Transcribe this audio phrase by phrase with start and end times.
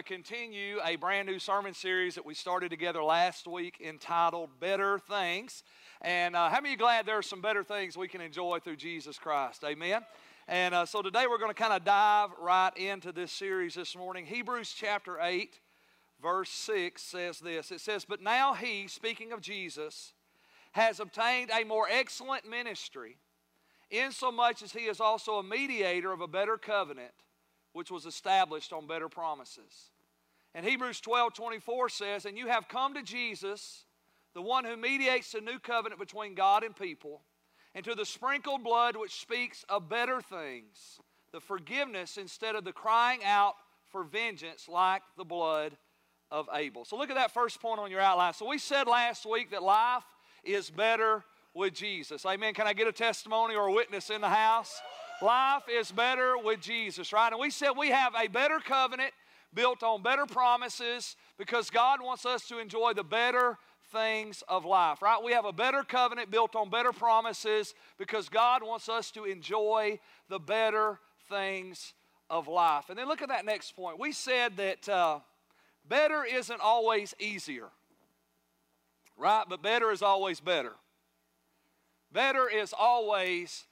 [0.00, 4.98] to continue a brand new sermon series that we started together last week entitled Better
[4.98, 5.62] Things.
[6.00, 9.18] And uh, how many glad there are some better things we can enjoy through Jesus
[9.18, 9.62] Christ?
[9.62, 10.00] Amen.
[10.48, 13.94] And uh, so today we're going to kind of dive right into this series this
[13.94, 14.24] morning.
[14.24, 15.60] Hebrews chapter 8,
[16.22, 20.14] verse 6 says this It says, But now he, speaking of Jesus,
[20.72, 23.18] has obtained a more excellent ministry,
[23.90, 27.12] insomuch as he is also a mediator of a better covenant
[27.72, 29.90] which was established on better promises.
[30.54, 33.84] And Hebrews 12 24 says, And you have come to Jesus,
[34.34, 37.22] the one who mediates the new covenant between God and people,
[37.74, 41.00] and to the sprinkled blood which speaks of better things,
[41.32, 43.54] the forgiveness instead of the crying out
[43.88, 45.76] for vengeance like the blood
[46.30, 46.84] of Abel.
[46.84, 48.34] So look at that first point on your outline.
[48.34, 50.04] So we said last week that life
[50.44, 51.24] is better
[51.54, 52.24] with Jesus.
[52.24, 52.54] Amen.
[52.54, 54.80] Can I get a testimony or a witness in the house?
[55.22, 57.30] Life is better with Jesus, right?
[57.30, 59.12] And we said we have a better covenant
[59.52, 63.58] built on better promises because God wants us to enjoy the better
[63.92, 65.22] things of life, right?
[65.22, 69.98] We have a better covenant built on better promises because God wants us to enjoy
[70.28, 70.98] the better
[71.28, 71.92] things
[72.30, 72.84] of life.
[72.88, 73.98] And then look at that next point.
[73.98, 75.20] We said that uh,
[75.88, 77.68] better isn't always easier,
[79.18, 79.44] right?
[79.48, 80.72] But better is always better.
[82.12, 83.64] Better is always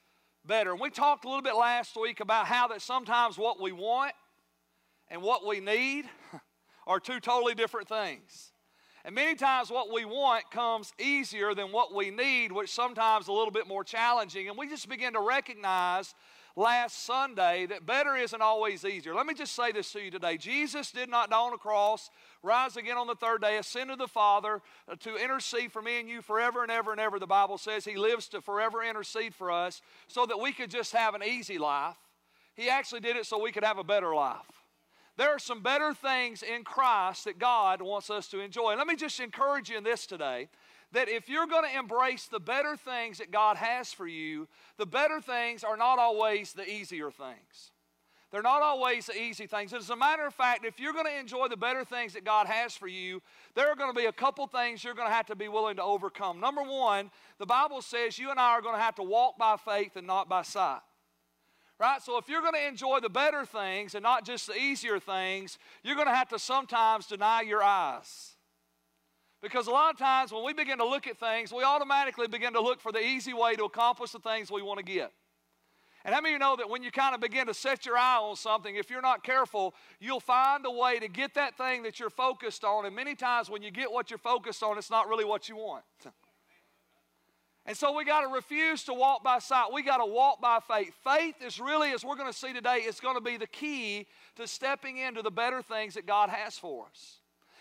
[0.49, 0.73] better.
[0.73, 4.13] And we talked a little bit last week about how that sometimes what we want
[5.09, 6.07] and what we need
[6.87, 8.53] are two totally different things.
[9.05, 13.33] And many times what we want comes easier than what we need, which sometimes a
[13.33, 14.49] little bit more challenging.
[14.49, 16.15] And we just begin to recognize
[16.57, 19.15] last Sunday that better isn't always easier.
[19.15, 20.37] Let me just say this to you today.
[20.37, 22.11] Jesus did not die on a cross,
[22.43, 26.01] rise again on the third day, ascend to the Father uh, to intercede for me
[26.01, 27.19] and you forever and ever and ever.
[27.19, 30.93] The Bible says He lives to forever intercede for us so that we could just
[30.93, 31.97] have an easy life.
[32.55, 34.65] He actually did it so we could have a better life.
[35.17, 38.71] There are some better things in Christ that God wants us to enjoy.
[38.71, 40.49] And let me just encourage you in this today
[40.93, 44.87] that if you're going to embrace the better things that God has for you, the
[44.87, 47.73] better things are not always the easier things.
[48.31, 49.73] They're not always the easy things.
[49.73, 52.47] As a matter of fact, if you're going to enjoy the better things that God
[52.47, 53.23] has for you,
[53.55, 55.77] there are going to be a couple things you're going to have to be willing
[55.77, 56.39] to overcome.
[56.39, 59.57] Number one, the Bible says you and I are going to have to walk by
[59.57, 60.81] faith and not by sight.
[61.81, 62.03] Right?
[62.03, 65.59] So if you're going to enjoy the better things and not just the easier things,
[65.83, 68.35] you're going to have to sometimes deny your eyes.
[69.41, 72.53] Because a lot of times when we begin to look at things, we automatically begin
[72.55, 75.13] to look for the easy way to accomplish the things we want to get.
[76.05, 77.97] And how many of you know that when you kind of begin to set your
[77.97, 81.83] eye on something, if you're not careful, you'll find a way to get that thing
[81.83, 82.87] that you're focused on.
[82.87, 85.57] And many times when you get what you're focused on, it's not really what you
[85.57, 85.85] want.
[87.67, 89.73] And so we got to refuse to walk by sight.
[89.75, 90.95] We got to walk by faith.
[91.05, 94.07] Faith is really, as we're going to see today, it's going to be the key
[94.37, 97.19] to stepping into the better things that God has for us.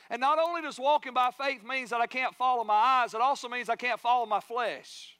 [0.09, 3.19] And not only does walking by faith means that I can't follow my eyes, it
[3.19, 5.16] also means I can't follow my flesh.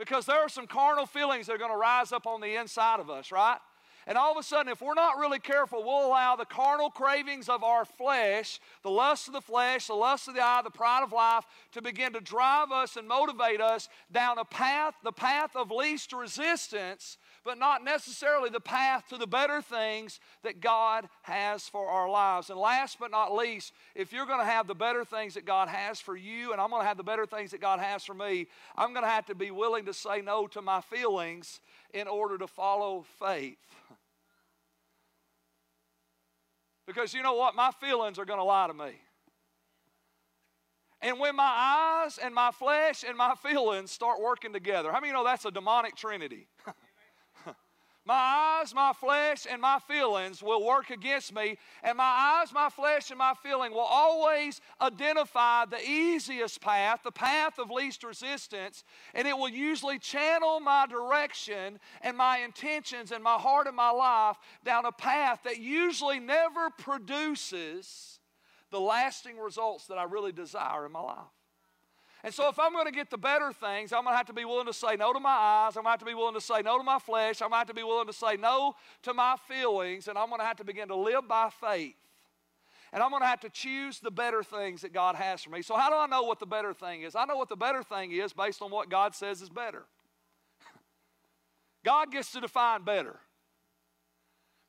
[0.00, 3.00] Because there are some carnal feelings that are going to rise up on the inside
[3.00, 3.58] of us, right?
[4.06, 7.50] And all of a sudden, if we're not really careful, we'll allow the carnal cravings
[7.50, 11.02] of our flesh, the lust of the flesh, the lust of the eye, the pride
[11.02, 15.54] of life, to begin to drive us and motivate us down a path, the path
[15.54, 21.62] of least resistance, but not necessarily the path to the better things that God has
[21.62, 22.50] for our lives.
[22.50, 25.68] And last but not least, if you're going to have the better things that God
[25.68, 28.14] has for you, and I'm going to have the better things that God has for
[28.14, 28.46] me,
[28.76, 31.60] I'm going to have to be willing to say no to my feelings
[31.94, 33.58] in order to follow faith.
[36.86, 37.54] Because you know what?
[37.54, 38.92] My feelings are going to lie to me.
[41.02, 45.12] And when my eyes and my flesh and my feelings start working together, how many
[45.12, 46.46] know that's a demonic trinity?
[48.06, 51.58] My eyes, my flesh, and my feelings will work against me.
[51.82, 57.12] And my eyes, my flesh, and my feeling will always identify the easiest path, the
[57.12, 58.84] path of least resistance.
[59.14, 63.90] And it will usually channel my direction and my intentions and my heart and my
[63.90, 68.18] life down a path that usually never produces
[68.70, 71.39] the lasting results that I really desire in my life.
[72.22, 74.34] And so, if I'm going to get the better things, I'm going to have to
[74.34, 75.76] be willing to say no to my eyes.
[75.76, 77.40] I'm going to have to be willing to say no to my flesh.
[77.40, 78.74] I'm going to have to be willing to say no
[79.04, 80.06] to my feelings.
[80.06, 81.94] And I'm going to have to begin to live by faith.
[82.92, 85.62] And I'm going to have to choose the better things that God has for me.
[85.62, 87.14] So, how do I know what the better thing is?
[87.14, 89.84] I know what the better thing is based on what God says is better.
[91.84, 93.16] God gets to define better.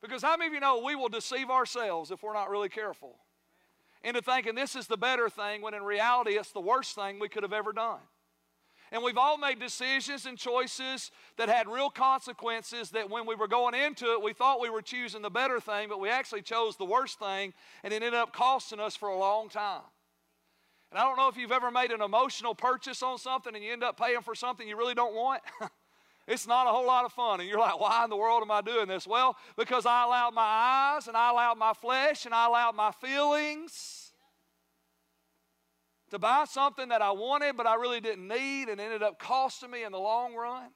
[0.01, 3.17] Because how many of you know we will deceive ourselves if we're not really careful?
[4.03, 7.29] Into thinking this is the better thing when in reality it's the worst thing we
[7.29, 7.99] could have ever done.
[8.93, 13.47] And we've all made decisions and choices that had real consequences that when we were
[13.47, 16.75] going into it, we thought we were choosing the better thing, but we actually chose
[16.75, 17.53] the worst thing,
[17.83, 19.83] and it ended up costing us for a long time.
[20.91, 23.71] And I don't know if you've ever made an emotional purchase on something and you
[23.71, 25.41] end up paying for something you really don't want.
[26.27, 27.39] it's not a whole lot of fun.
[27.39, 29.07] And you're like, why in the world am I doing this?
[29.07, 32.91] Well, because I allowed my eyes and I allowed my flesh and I allowed my
[32.91, 34.11] feelings
[36.11, 39.71] to buy something that I wanted but I really didn't need and ended up costing
[39.71, 40.69] me in the long run.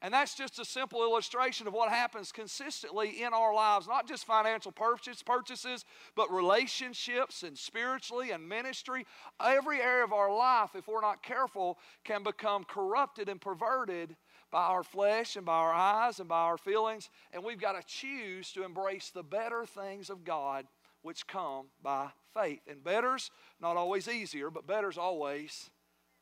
[0.00, 4.24] And that's just a simple illustration of what happens consistently in our lives, not just
[4.24, 5.84] financial purchase, purchases,
[6.14, 9.06] but relationships and spiritually and ministry.
[9.44, 14.14] Every area of our life, if we're not careful, can become corrupted and perverted
[14.52, 17.10] by our flesh and by our eyes and by our feelings.
[17.32, 20.66] And we've got to choose to embrace the better things of God
[21.02, 22.60] which come by faith.
[22.68, 23.30] And better's
[23.60, 25.70] not always easier, but better's always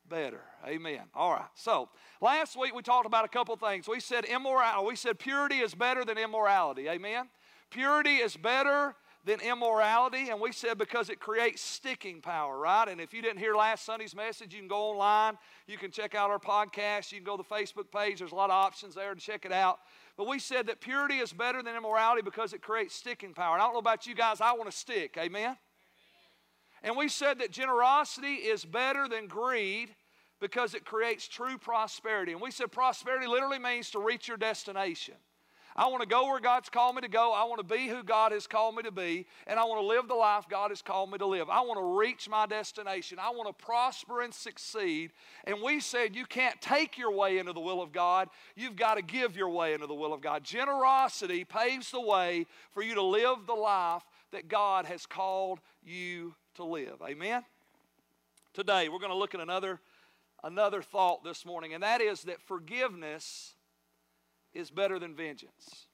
[0.08, 0.41] better.
[0.67, 1.03] Amen.
[1.14, 1.49] All right.
[1.55, 1.88] So
[2.20, 3.88] last week we talked about a couple things.
[3.88, 4.87] We said immorality.
[4.87, 6.88] We said purity is better than immorality.
[6.88, 7.29] Amen.
[7.70, 8.94] Purity is better
[9.26, 12.88] than immorality, and we said because it creates sticking power, right?
[12.88, 15.37] And if you didn't hear last Sunday's message, you can go online.
[15.67, 17.11] You can check out our podcast.
[17.11, 18.20] You can go to the Facebook page.
[18.20, 19.81] There's a lot of options there to check it out.
[20.17, 23.55] But we said that purity is better than immorality because it creates sticking power.
[23.55, 25.17] And I don't know about you guys, I want to stick.
[25.19, 25.56] Amen.
[26.87, 29.88] And we said that generosity is better than greed
[30.41, 32.31] because it creates true prosperity.
[32.31, 35.15] And we said prosperity literally means to reach your destination.
[35.75, 37.33] I want to go where God's called me to go.
[37.33, 39.27] I want to be who God has called me to be.
[39.49, 41.50] And I want to live the life God has called me to live.
[41.50, 43.19] I want to reach my destination.
[43.21, 45.11] I want to prosper and succeed.
[45.43, 48.29] And we said you can't take your way into the will of God.
[48.55, 50.44] You've got to give your way into the will of God.
[50.44, 56.37] Generosity paves the way for you to live the life that God has called you
[56.56, 57.00] to live.
[57.06, 57.44] Amen?
[58.53, 59.81] Today, we're going to look at another,
[60.43, 63.55] another thought this morning, and that is that forgiveness
[64.55, 65.87] is better than vengeance.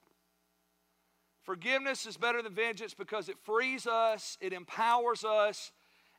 [1.43, 5.73] Forgiveness is better than vengeance because it frees us, it empowers us,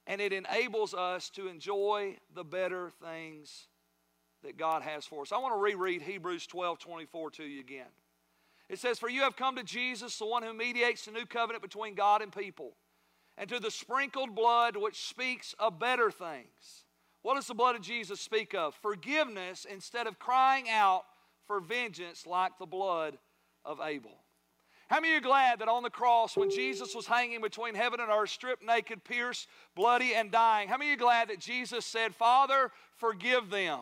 [0.06, 3.68] and it enables us to enjoy the better things
[4.44, 5.32] that God has for us.
[5.32, 7.88] I want to reread Hebrews 12 24 to you again.
[8.68, 11.62] It says, For you have come to Jesus, the one who mediates the new covenant
[11.62, 12.74] between God and people
[13.38, 16.86] and to the sprinkled blood which speaks of better things.
[17.22, 18.76] What does the blood of Jesus speak of?
[18.76, 21.04] Forgiveness instead of crying out
[21.48, 23.18] for vengeance like the blood
[23.66, 24.20] of Abel.
[24.90, 28.12] How many are glad that on the cross, when Jesus was hanging between heaven and
[28.12, 32.70] earth, stripped naked, pierced, bloody, and dying, how many are glad that Jesus said, Father,
[32.98, 33.80] forgive them,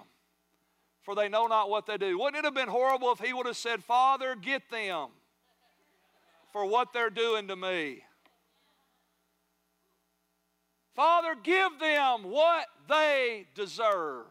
[1.01, 2.17] for they know not what they do?
[2.17, 5.09] Wouldn't it have been horrible if he would have said, Father, get them
[6.53, 8.03] for what they're doing to me?
[10.95, 14.25] Father, give them what they deserve.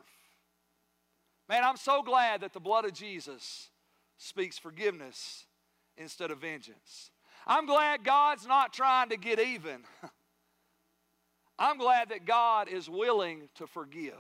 [1.49, 3.71] Man, I'm so glad that the blood of Jesus
[4.19, 5.47] speaks forgiveness
[5.97, 7.11] instead of vengeance.
[7.47, 9.83] I'm glad God's not trying to get even.
[11.59, 14.15] I'm glad that God is willing to forgive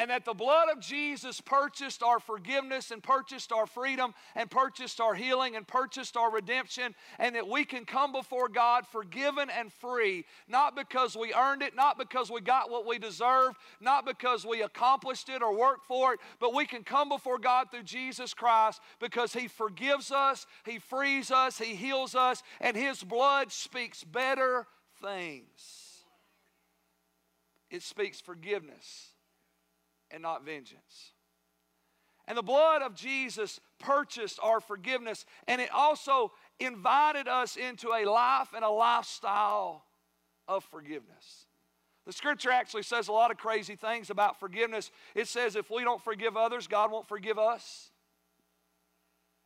[0.00, 4.98] and that the blood of Jesus purchased our forgiveness and purchased our freedom and purchased
[4.98, 9.70] our healing and purchased our redemption, and that we can come before God forgiven and
[9.70, 14.46] free, not because we earned it, not because we got what we deserved, not because
[14.46, 18.32] we accomplished it or worked for it, but we can come before God through Jesus
[18.32, 24.02] Christ because He forgives us, He frees us, He heals us, and His blood speaks
[24.02, 24.66] better
[25.02, 26.04] things.
[27.70, 29.09] It speaks forgiveness
[30.10, 31.12] and not vengeance.
[32.26, 38.04] And the blood of Jesus purchased our forgiveness, and it also invited us into a
[38.04, 39.84] life and a lifestyle
[40.46, 41.46] of forgiveness.
[42.06, 44.90] The scripture actually says a lot of crazy things about forgiveness.
[45.14, 47.90] It says if we don't forgive others, God won't forgive us.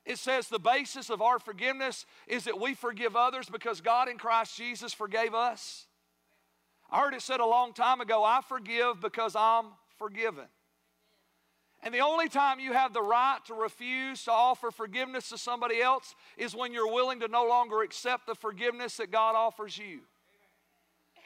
[0.04, 4.18] It says the basis of our forgiveness is that we forgive others because God in
[4.18, 5.86] Christ Jesus forgave us.
[6.90, 9.66] I heard it said a long time ago I forgive because I'm
[9.98, 10.46] forgiven.
[11.82, 15.82] And the only time you have the right to refuse to offer forgiveness to somebody
[15.82, 20.00] else is when you're willing to no longer accept the forgiveness that God offers you.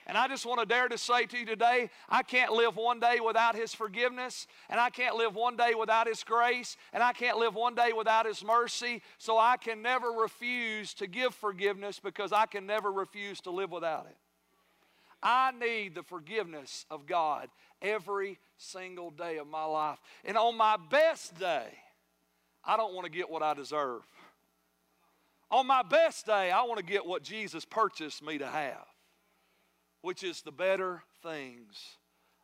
[0.08, 2.98] And I just want to dare to say to you today I can't live one
[2.98, 7.12] day without His forgiveness, and I can't live one day without His grace, and I
[7.12, 9.02] can't live one day without His mercy.
[9.18, 13.70] So I can never refuse to give forgiveness because I can never refuse to live
[13.70, 14.16] without it.
[15.22, 17.48] I need the forgiveness of God
[17.82, 19.98] every single day of my life.
[20.25, 21.66] And on my best day,
[22.64, 24.02] I don't want to get what I deserve.
[25.50, 28.87] On my best day, I want to get what Jesus purchased me to have,
[30.02, 31.96] which is the better things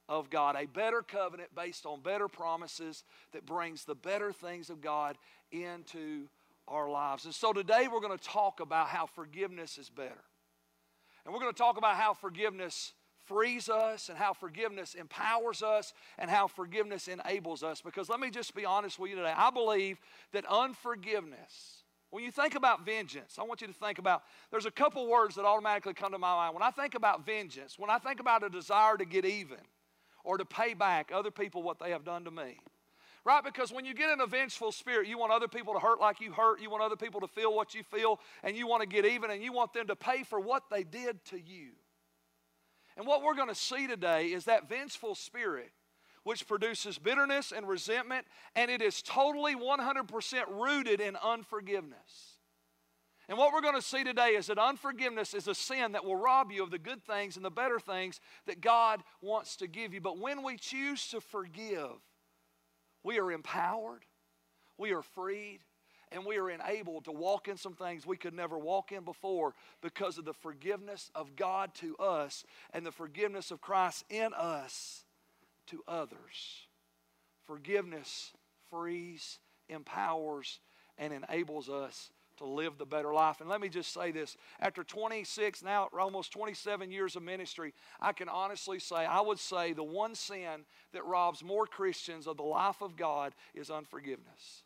[0.09, 4.81] of God, a better covenant based on better promises that brings the better things of
[4.81, 5.17] God
[5.53, 6.29] into
[6.67, 7.25] our lives.
[7.25, 10.25] And so today we're going to talk about how forgiveness is better.
[11.25, 12.93] And we're going to talk about how forgiveness
[13.25, 17.81] frees us and how forgiveness empowers us and how forgiveness enables us.
[17.81, 19.33] Because let me just be honest with you today.
[19.35, 19.99] I believe
[20.33, 24.71] that unforgiveness, when you think about vengeance, I want you to think about there's a
[24.71, 26.55] couple words that automatically come to my mind.
[26.55, 29.59] When I think about vengeance, when I think about a desire to get even,
[30.25, 32.59] or to pay back other people what they have done to me.
[33.25, 33.43] Right?
[33.43, 36.21] Because when you get in a vengeful spirit, you want other people to hurt like
[36.21, 38.89] you hurt, you want other people to feel what you feel, and you want to
[38.89, 41.71] get even, and you want them to pay for what they did to you.
[42.97, 45.73] And what we're going to see today is that vengeful spirit,
[46.23, 52.35] which produces bitterness and resentment, and it is totally 100% rooted in unforgiveness.
[53.29, 56.17] And what we're going to see today is that unforgiveness is a sin that will
[56.17, 59.95] rob you of the good things and the better things that God wants to give
[59.95, 60.01] you.
[60.03, 61.89] But when we choose to forgive,
[63.05, 64.03] we are empowered,
[64.79, 65.61] we are freed,
[66.11, 69.55] and we are enabled to walk in some things we could never walk in before
[69.83, 75.05] because of the forgiveness of God to us and the forgiveness of Christ in us
[75.67, 76.67] to others.
[77.47, 78.33] Forgiveness
[78.71, 80.61] frees, empowers,
[80.97, 83.41] and enables us to live the better life.
[83.41, 88.13] And let me just say this after 26, now almost 27 years of ministry, I
[88.13, 92.43] can honestly say, I would say the one sin that robs more Christians of the
[92.43, 94.65] life of God is unforgiveness.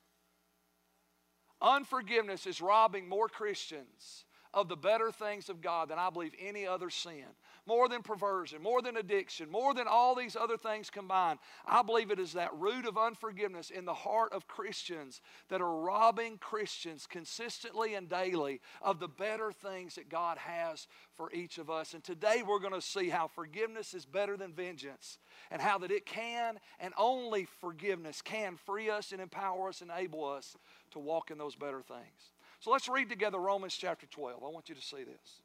[1.61, 6.67] Unforgiveness is robbing more Christians of the better things of God than I believe any
[6.67, 7.25] other sin
[7.67, 11.39] more than perversion, more than addiction, more than all these other things combined.
[11.67, 15.81] I believe it is that root of unforgiveness in the heart of Christians that are
[15.81, 21.69] robbing Christians consistently and daily of the better things that God has for each of
[21.69, 21.93] us.
[21.93, 25.19] And today we're going to see how forgiveness is better than vengeance
[25.51, 29.91] and how that it can and only forgiveness can free us and empower us, and
[29.91, 30.57] enable us
[30.93, 32.33] to walk in those better things.
[32.61, 34.43] So let's read together Romans chapter 12.
[34.43, 35.43] I want you to see this.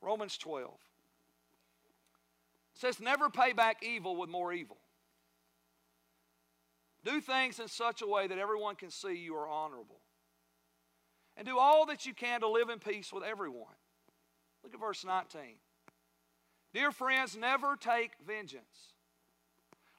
[0.00, 0.70] Romans 12
[2.74, 4.78] it says, Never pay back evil with more evil.
[7.04, 10.00] Do things in such a way that everyone can see you are honorable.
[11.36, 13.74] And do all that you can to live in peace with everyone.
[14.62, 15.40] Look at verse 19.
[16.72, 18.92] Dear friends, never take vengeance.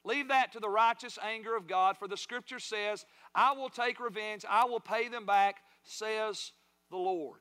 [0.05, 3.99] Leave that to the righteous anger of God, for the scripture says, I will take
[3.99, 6.51] revenge, I will pay them back, says
[6.89, 7.39] the Lord.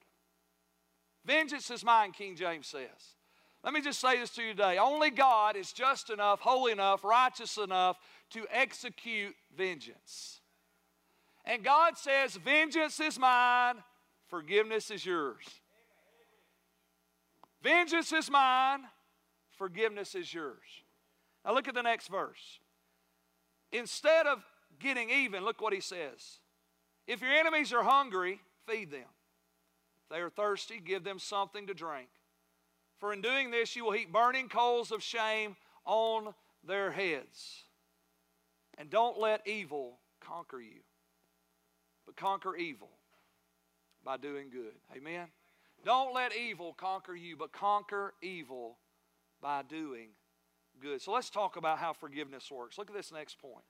[1.24, 3.16] Vengeance is mine, King James says.
[3.64, 4.78] Let me just say this to you today.
[4.78, 7.96] Only God is just enough, holy enough, righteous enough
[8.30, 10.40] to execute vengeance.
[11.44, 13.76] And God says, Vengeance is mine,
[14.28, 15.44] forgiveness is yours.
[17.62, 18.80] Vengeance is mine,
[19.56, 20.82] forgiveness is yours.
[21.44, 22.58] Now look at the next verse.
[23.70, 24.44] Instead of
[24.80, 26.40] getting even, look what he says.
[27.06, 29.00] If your enemies are hungry, feed them.
[29.00, 32.08] If they are thirsty, give them something to drink.
[32.98, 37.64] For in doing this, you will heap burning coals of shame on their heads.
[38.78, 40.80] And don't let evil conquer you,
[42.06, 42.90] but conquer evil
[44.04, 44.74] by doing good.
[44.96, 45.26] Amen?
[45.84, 48.78] Don't let evil conquer you, but conquer evil
[49.40, 50.10] by doing
[50.80, 51.02] good.
[51.02, 52.78] So let's talk about how forgiveness works.
[52.78, 53.64] Look at this next point.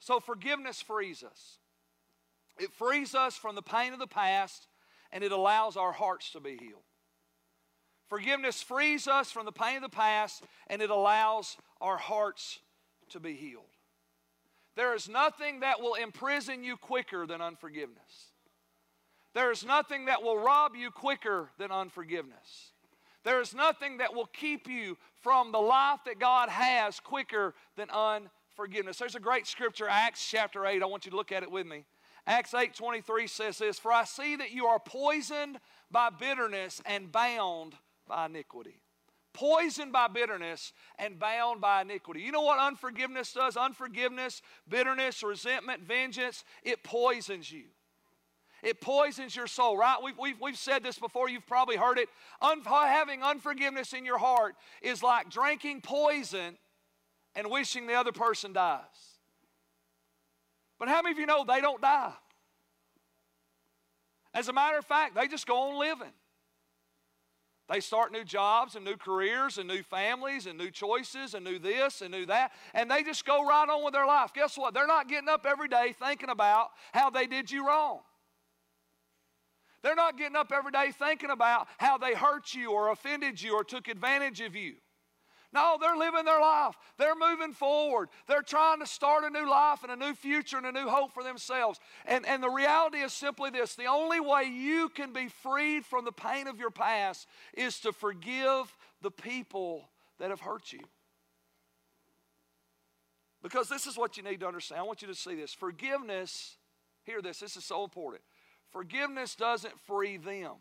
[0.00, 1.58] So, forgiveness frees us.
[2.58, 4.66] It frees us from the pain of the past
[5.12, 6.82] and it allows our hearts to be healed.
[8.08, 12.58] Forgiveness frees us from the pain of the past and it allows our hearts
[13.10, 13.64] to be healed.
[14.76, 18.32] There is nothing that will imprison you quicker than unforgiveness.
[19.34, 22.72] There is nothing that will rob you quicker than unforgiveness.
[23.24, 27.90] There is nothing that will keep you from the life that God has quicker than
[27.90, 28.98] unforgiveness.
[28.98, 30.82] There's a great scripture, Acts chapter 8.
[30.82, 31.84] I want you to look at it with me.
[32.28, 35.58] Acts 8:23 says this, "For I see that you are poisoned
[35.90, 38.82] by bitterness and bound by iniquity."
[39.32, 42.20] Poisoned by bitterness and bound by iniquity.
[42.20, 43.56] You know what unforgiveness does?
[43.56, 47.70] Unforgiveness, bitterness, resentment, vengeance, it poisons you.
[48.62, 50.02] It poisons your soul, right?
[50.02, 52.10] We've, we've, we've said this before, you've probably heard it.
[52.42, 56.58] Un- having unforgiveness in your heart is like drinking poison
[57.34, 59.17] and wishing the other person dies.
[60.78, 62.12] But how many of you know they don't die?
[64.34, 66.12] As a matter of fact, they just go on living.
[67.68, 71.58] They start new jobs and new careers and new families and new choices and new
[71.58, 74.32] this and new that, and they just go right on with their life.
[74.32, 74.72] Guess what?
[74.72, 78.00] They're not getting up every day thinking about how they did you wrong.
[79.82, 83.54] They're not getting up every day thinking about how they hurt you or offended you
[83.54, 84.74] or took advantage of you.
[85.52, 86.76] No, they're living their life.
[86.98, 88.10] They're moving forward.
[88.26, 91.14] They're trying to start a new life and a new future and a new hope
[91.14, 91.80] for themselves.
[92.04, 96.04] And, and the reality is simply this the only way you can be freed from
[96.04, 99.88] the pain of your past is to forgive the people
[100.18, 100.80] that have hurt you.
[103.42, 104.80] Because this is what you need to understand.
[104.80, 105.54] I want you to see this.
[105.54, 106.56] Forgiveness,
[107.04, 108.22] hear this, this is so important.
[108.70, 110.56] Forgiveness doesn't free them.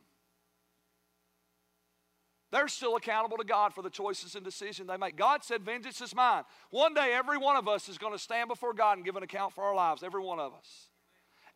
[2.51, 5.17] They're still accountable to God for the choices and decisions they make.
[5.17, 6.43] God said, Vengeance is mine.
[6.69, 9.23] One day, every one of us is going to stand before God and give an
[9.23, 10.01] account for our lives.
[10.01, 10.87] Every one of us.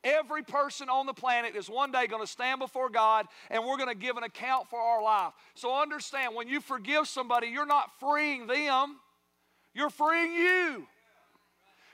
[0.03, 3.77] Every person on the planet is one day going to stand before God and we're
[3.77, 5.33] going to give an account for our life.
[5.53, 8.97] So understand when you forgive somebody, you're not freeing them,
[9.75, 10.87] you're freeing you.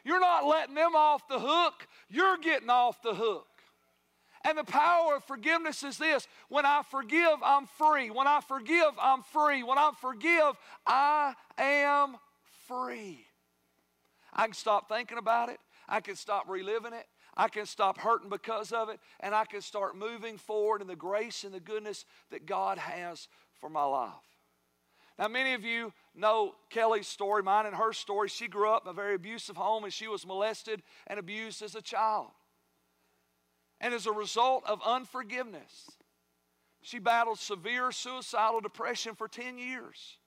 [0.06, 3.48] You're not letting them off the hook, you're getting off the hook.
[4.48, 8.10] And the power of forgiveness is this when I forgive, I'm free.
[8.10, 9.62] When I forgive, I'm free.
[9.62, 10.54] When I forgive,
[10.86, 12.16] I am
[12.66, 13.26] free.
[14.32, 17.06] I can stop thinking about it, I can stop reliving it.
[17.36, 20.96] I can stop hurting because of it, and I can start moving forward in the
[20.96, 23.28] grace and the goodness that God has
[23.62, 24.12] for my life.
[25.20, 28.30] Now, many of you know Kelly's story, mine and her story.
[28.30, 31.76] She grew up in a very abusive home and she was molested and abused as
[31.76, 32.32] a child.
[33.80, 35.90] And as a result of unforgiveness,
[36.82, 40.18] she battled severe suicidal depression for 10 years.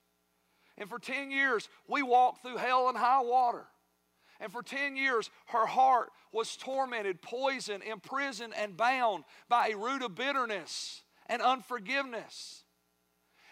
[0.77, 3.65] And for 10 years, we walked through hell and high water.
[4.39, 10.01] And for 10 years, her heart was tormented, poisoned, imprisoned, and bound by a root
[10.01, 12.63] of bitterness and unforgiveness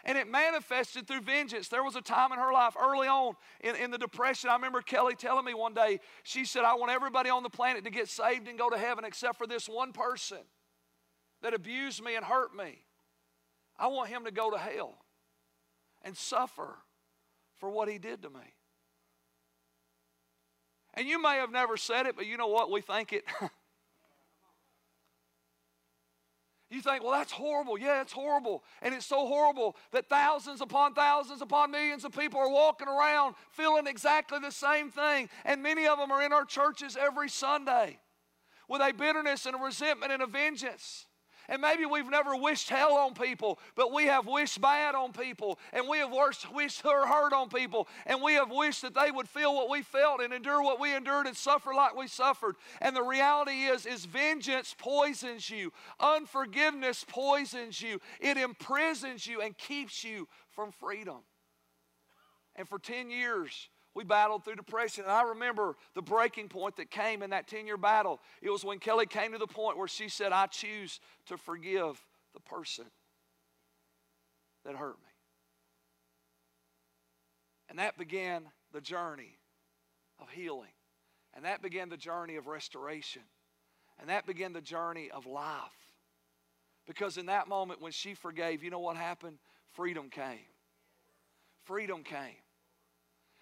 [0.05, 1.67] and it manifested through vengeance.
[1.67, 4.49] There was a time in her life early on in, in the depression.
[4.49, 7.83] I remember Kelly telling me one day, she said, I want everybody on the planet
[7.83, 10.39] to get saved and go to heaven except for this one person
[11.41, 12.83] that abused me and hurt me.
[13.77, 14.97] I want him to go to hell
[16.01, 16.79] and suffer
[17.55, 18.53] for what he did to me.
[20.93, 22.71] And you may have never said it, but you know what?
[22.71, 23.23] We think it.
[26.69, 27.79] You think, well, that's horrible.
[27.79, 28.63] Yeah, it's horrible.
[28.83, 33.36] And it's so horrible that thousands upon thousands upon millions of people are walking around
[33.51, 35.29] feeling exactly the same thing.
[35.45, 37.97] And many of them are in our churches every Sunday
[38.67, 41.08] with a bitterness and a resentment and a vengeance.
[41.49, 45.57] And maybe we've never wished hell on people, but we have wished bad on people.
[45.73, 47.88] And we have wished hurt on people.
[48.05, 50.95] And we have wished that they would feel what we felt and endure what we
[50.95, 52.55] endured and suffer like we suffered.
[52.79, 55.73] And the reality is, is vengeance poisons you.
[55.99, 57.99] Unforgiveness poisons you.
[58.19, 61.17] It imprisons you and keeps you from freedom.
[62.55, 65.04] And for 10 years, we battled through depression.
[65.04, 68.19] And I remember the breaking point that came in that 10 year battle.
[68.41, 72.04] It was when Kelly came to the point where she said, I choose to forgive
[72.34, 72.86] the person
[74.65, 75.10] that hurt me.
[77.69, 79.38] And that began the journey
[80.19, 80.71] of healing.
[81.34, 83.21] And that began the journey of restoration.
[83.99, 85.91] And that began the journey of life.
[86.88, 89.38] Because in that moment when she forgave, you know what happened?
[89.73, 90.39] Freedom came.
[91.65, 92.38] Freedom came.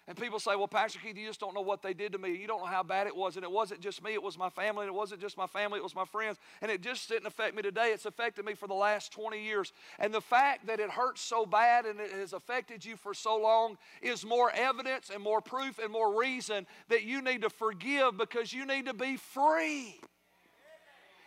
[0.08, 2.34] And people say, well, Pastor Keith, you just don't know what they did to me.
[2.34, 3.36] You don't know how bad it was.
[3.36, 4.86] And it wasn't just me, it was my family.
[4.86, 6.38] And it wasn't just my family, it was my friends.
[6.62, 7.90] And it just didn't affect me today.
[7.92, 9.74] It's affected me for the last 20 years.
[9.98, 13.36] And the fact that it hurts so bad and it has affected you for so
[13.36, 18.16] long is more evidence and more proof and more reason that you need to forgive
[18.16, 20.00] because you need to be free.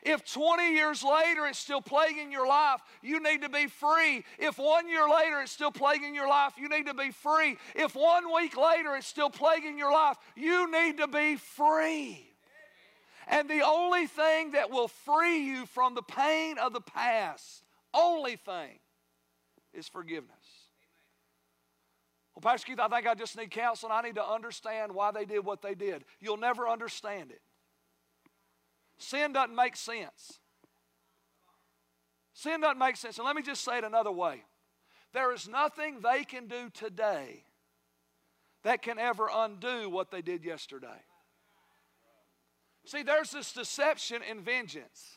[0.04, 4.24] If 20 years later it's still plaguing your life, you need to be free.
[4.40, 7.58] If one year later it's still plaguing your life, you need to be free.
[7.76, 12.28] If one week later it's still plaguing your life, you need to be free.
[13.28, 18.36] And the only thing that will free you from the pain of the past, only
[18.36, 18.80] thing,
[19.74, 20.32] is forgiveness.
[22.36, 23.92] Well, Pastor Keith, I think I just need counseling.
[23.92, 26.06] I need to understand why they did what they did.
[26.20, 27.42] You'll never understand it.
[29.02, 30.40] Sin doesn't make sense.
[32.34, 33.18] Sin doesn't make sense.
[33.18, 34.44] And let me just say it another way
[35.14, 37.44] there is nothing they can do today
[38.64, 40.88] that can ever undo what they did yesterday.
[42.86, 45.16] See, there's this deception and vengeance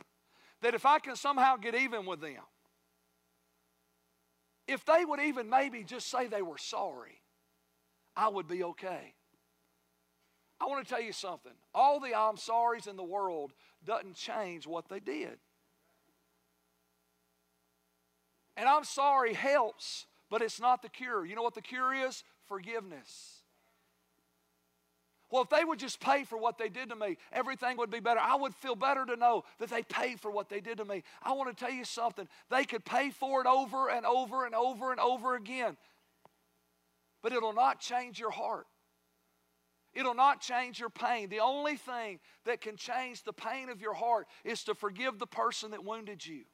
[0.62, 2.42] that if I can somehow get even with them,
[4.66, 7.20] if they would even maybe just say they were sorry,
[8.16, 9.14] I would be okay.
[10.64, 11.52] I want to tell you something.
[11.74, 13.52] All the I'm sorry's in the world
[13.84, 15.38] doesn't change what they did.
[18.56, 21.26] And I'm sorry helps, but it's not the cure.
[21.26, 22.22] You know what the cure is?
[22.46, 23.42] Forgiveness.
[25.30, 28.00] Well, if they would just pay for what they did to me, everything would be
[28.00, 28.20] better.
[28.20, 31.02] I would feel better to know that they paid for what they did to me.
[31.22, 32.28] I want to tell you something.
[32.50, 35.76] They could pay for it over and over and over and over again.
[37.22, 38.66] but it'll not change your heart.
[39.94, 41.28] It'll not change your pain.
[41.28, 45.26] The only thing that can change the pain of your heart is to forgive the
[45.26, 46.44] person that wounded you.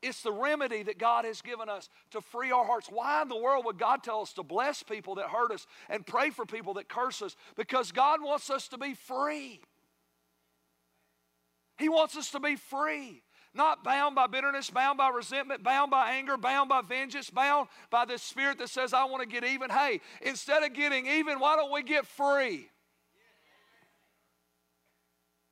[0.00, 2.88] It's the remedy that God has given us to free our hearts.
[2.88, 6.06] Why in the world would God tell us to bless people that hurt us and
[6.06, 7.34] pray for people that curse us?
[7.56, 9.62] Because God wants us to be free.
[11.78, 13.23] He wants us to be free,
[13.54, 18.04] not bound by bitterness, bound by resentment, bound by anger, bound by vengeance, bound by
[18.04, 19.70] this spirit that says, I want to get even.
[19.70, 22.68] Hey, instead of getting even, why don't we get free?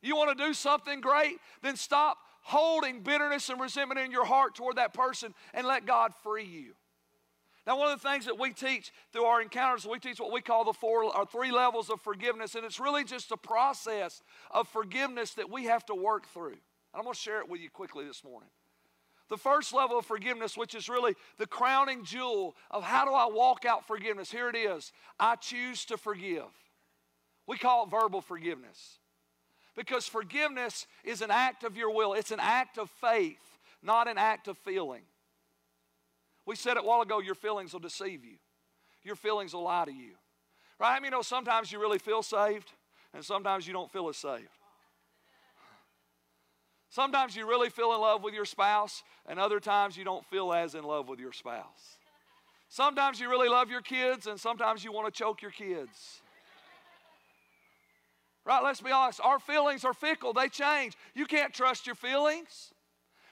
[0.03, 1.37] You want to do something great?
[1.63, 6.13] Then stop holding bitterness and resentment in your heart toward that person and let God
[6.25, 6.75] free you.
[7.65, 10.41] Now, one of the things that we teach through our encounters, we teach what we
[10.41, 14.67] call the four or three levels of forgiveness, and it's really just a process of
[14.67, 16.57] forgiveness that we have to work through.
[16.93, 18.51] And I'm going to share it with you quickly this morning.
[19.29, 23.27] The first level of forgiveness, which is really the crowning jewel of how do I
[23.27, 26.45] walk out forgiveness, here it is I choose to forgive.
[27.47, 28.99] We call it verbal forgiveness.
[29.75, 33.41] Because forgiveness is an act of your will, it's an act of faith,
[33.83, 35.03] not an act of feeling.
[36.45, 38.37] We said it a while ago your feelings will deceive you,
[39.03, 40.13] your feelings will lie to you.
[40.79, 40.97] Right?
[40.97, 42.71] I mean, you know, sometimes you really feel saved,
[43.15, 44.49] and sometimes you don't feel as saved.
[46.93, 50.53] Sometimes you really feel in love with your spouse, and other times you don't feel
[50.53, 51.97] as in love with your spouse.
[52.69, 56.21] Sometimes you really love your kids, and sometimes you want to choke your kids.
[58.45, 58.63] Right?
[58.63, 59.23] Let's be honest.
[59.25, 60.95] Our feelings are fickle, they change.
[61.15, 62.75] You can't trust your feelings.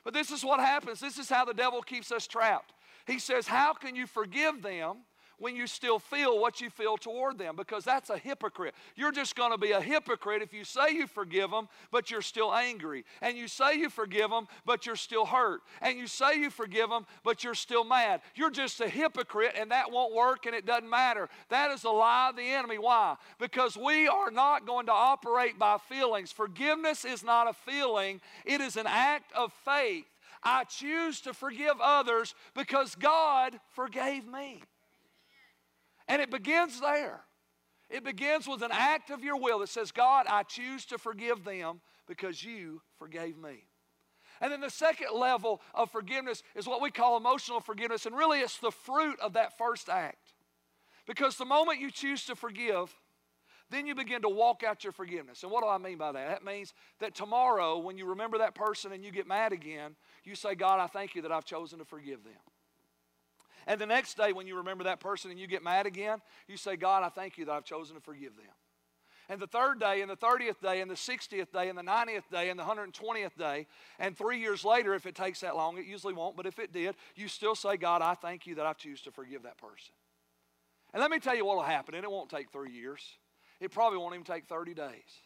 [0.04, 0.98] But this is what happens.
[0.98, 2.72] This is how the devil keeps us trapped.
[3.06, 5.00] He says, How can you forgive them
[5.40, 8.74] when you still feel what you feel toward them because that's a hypocrite.
[8.94, 12.22] You're just going to be a hypocrite if you say you forgive them, but you're
[12.22, 13.04] still angry.
[13.20, 15.62] And you say you forgive them, but you're still hurt.
[15.80, 18.20] And you say you forgive them, but you're still mad.
[18.34, 21.28] You're just a hypocrite, and that won't work, and it doesn't matter.
[21.48, 22.78] That is a lie of the enemy.
[22.78, 23.16] Why?
[23.38, 26.30] Because we are not going to operate by feelings.
[26.30, 30.04] Forgiveness is not a feeling, it is an act of faith.
[30.42, 34.62] I choose to forgive others because God forgave me.
[36.10, 37.20] And it begins there.
[37.88, 41.44] It begins with an act of your will that says, God, I choose to forgive
[41.44, 43.64] them because you forgave me.
[44.40, 48.40] And then the second level of forgiveness is what we call emotional forgiveness, and really
[48.40, 50.34] it's the fruit of that first act.
[51.06, 52.92] Because the moment you choose to forgive,
[53.70, 55.44] then you begin to walk out your forgiveness.
[55.44, 56.28] And what do I mean by that?
[56.28, 59.94] That means that tomorrow, when you remember that person and you get mad again,
[60.24, 62.32] you say, God, I thank you that I've chosen to forgive them.
[63.66, 66.56] And the next day, when you remember that person and you get mad again, you
[66.56, 68.46] say, God, I thank you that I've chosen to forgive them.
[69.28, 72.28] And the third day, and the 30th day, and the 60th day, and the 90th
[72.32, 73.68] day, and the 120th day,
[74.00, 76.72] and three years later, if it takes that long, it usually won't, but if it
[76.72, 79.94] did, you still say, God, I thank you that I choose to forgive that person.
[80.92, 83.02] And let me tell you what will happen, and it won't take three years.
[83.60, 85.20] It probably won't even take 30 days.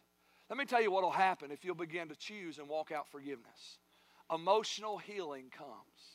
[0.51, 3.09] Let me tell you what will happen if you'll begin to choose and walk out
[3.09, 3.79] forgiveness.
[4.33, 6.14] Emotional healing comes.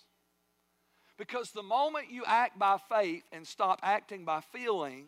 [1.20, 5.08] Because the moment you act by faith and stop acting by feeling,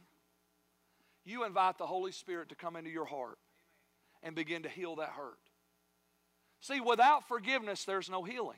[1.23, 3.37] you invite the Holy Spirit to come into your heart
[4.21, 5.39] and begin to heal that hurt.
[6.59, 8.57] See, without forgiveness, there's no healing.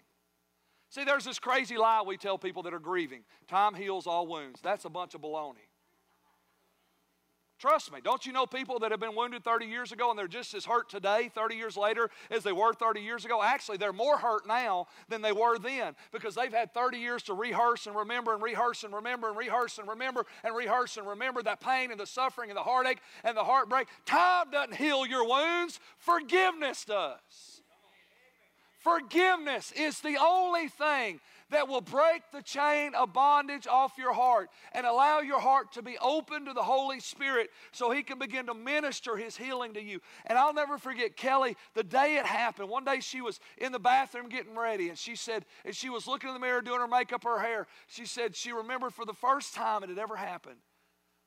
[0.90, 4.60] See, there's this crazy lie we tell people that are grieving time heals all wounds.
[4.62, 5.68] That's a bunch of baloney.
[7.64, 8.00] Trust me.
[8.04, 10.66] Don't you know people that have been wounded 30 years ago and they're just as
[10.66, 13.42] hurt today, 30 years later, as they were 30 years ago?
[13.42, 17.34] Actually, they're more hurt now than they were then because they've had 30 years to
[17.34, 21.42] rehearse and remember and rehearse and remember and rehearse and remember and rehearse and remember
[21.42, 23.88] that pain and the suffering and the heartache and the heartbreak.
[24.06, 27.62] Time doesn't heal your wounds, forgiveness does.
[28.80, 31.22] Forgiveness is the only thing
[31.54, 35.82] that will break the chain of bondage off your heart and allow your heart to
[35.82, 39.82] be open to the Holy Spirit so He can begin to minister His healing to
[39.82, 40.00] you.
[40.26, 42.70] And I'll never forget Kelly, the day it happened.
[42.70, 46.08] One day she was in the bathroom getting ready, and she said, and she was
[46.08, 47.68] looking in the mirror doing her makeup, her hair.
[47.88, 50.60] She said she remembered for the first time it had ever happened.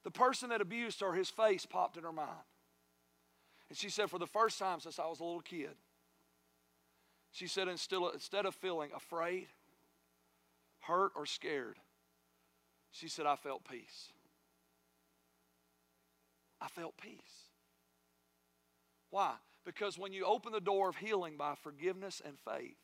[0.04, 2.30] The person that abused her, his face popped in her mind.
[3.68, 5.74] And she said, for the first time since I was a little kid,
[7.32, 9.48] she said, instead of feeling afraid,
[10.87, 11.79] hurt, or scared,
[12.90, 14.12] she said, I felt peace.
[16.61, 17.51] I felt peace.
[19.11, 19.35] Why?
[19.64, 22.77] Because when you open the door of healing by forgiveness and faith,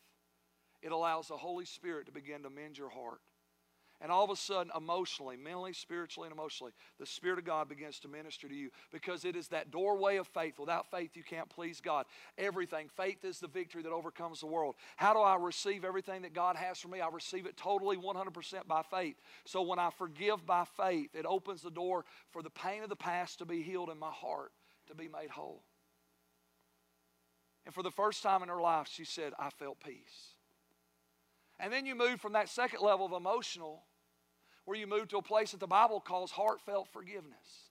[0.83, 3.21] it allows the Holy Spirit to begin to mend your heart.
[4.03, 8.01] And all of a sudden, emotionally, mentally, spiritually, and emotionally, the Spirit of God begins
[8.01, 10.59] to minister to you because it is that doorway of faith.
[10.59, 12.07] Without faith, you can't please God.
[12.37, 12.89] Everything.
[12.97, 14.75] Faith is the victory that overcomes the world.
[14.97, 17.01] How do I receive everything that God has for me?
[17.01, 19.21] I receive it totally 100% by faith.
[19.45, 22.97] So when I forgive by faith, it opens the door for the pain of the
[22.97, 24.51] past to be healed in my heart,
[24.89, 25.63] to be made whole.
[27.65, 30.35] And for the first time in her life, she said, I felt peace.
[31.61, 33.85] And then you move from that second level of emotional
[34.65, 37.71] where you move to a place that the Bible calls heartfelt forgiveness.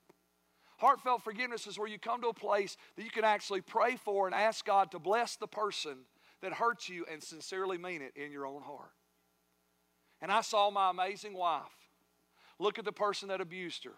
[0.77, 4.25] Heartfelt forgiveness is where you come to a place that you can actually pray for
[4.25, 5.97] and ask God to bless the person
[6.41, 8.91] that hurts you and sincerely mean it in your own heart.
[10.21, 11.61] And I saw my amazing wife
[12.59, 13.93] look at the person that abused her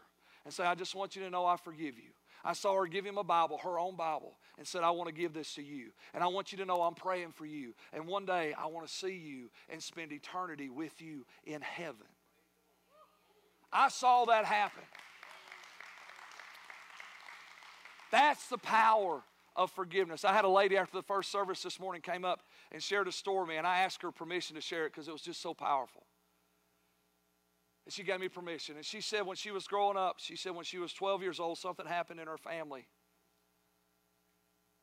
[0.45, 2.11] and say, I just want you to know I forgive you.
[2.45, 5.13] I saw her give him a Bible, her own Bible, and said, I want to
[5.13, 5.91] give this to you.
[6.13, 7.73] And I want you to know I'm praying for you.
[7.93, 12.07] And one day I want to see you and spend eternity with you in heaven.
[13.73, 14.83] I saw that happen.
[18.11, 19.23] That's the power
[19.55, 20.23] of forgiveness.
[20.23, 23.11] I had a lady after the first service this morning came up and shared a
[23.11, 26.03] story and I asked her permission to share it because it was just so powerful.
[27.85, 28.75] And she gave me permission.
[28.75, 31.39] And she said when she was growing up, she said when she was 12 years
[31.39, 32.87] old, something happened in her family.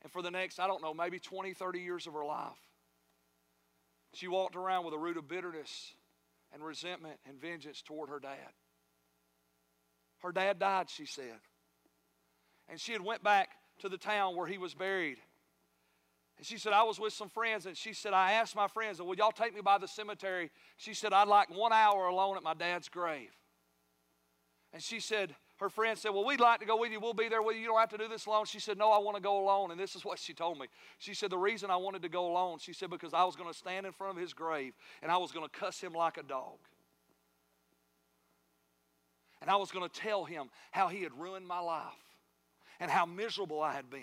[0.03, 2.59] And for the next, I don't know, maybe 20, 30 years of her life,
[4.13, 5.93] she walked around with a root of bitterness
[6.53, 8.51] and resentment and vengeance toward her dad.
[10.21, 11.39] Her dad died, she said.
[12.69, 15.19] And she had went back to the town where he was buried.
[16.39, 19.01] And she said, I was with some friends, and she said, I asked my friends,
[19.01, 20.51] Will y'all take me by the cemetery?
[20.77, 23.31] She said, I'd like one hour alone at my dad's grave.
[24.73, 27.01] And she said, her friend said, Well, we'd like to go with you.
[27.01, 27.63] We'll be there with you.
[27.63, 28.47] You don't have to do this alone.
[28.47, 29.71] She said, No, I want to go alone.
[29.71, 30.67] And this is what she told me.
[30.99, 33.51] She said, The reason I wanted to go alone, she said, because I was going
[33.51, 36.17] to stand in front of his grave and I was going to cuss him like
[36.17, 36.57] a dog.
[39.41, 41.85] And I was going to tell him how he had ruined my life
[42.79, 44.03] and how miserable I had been.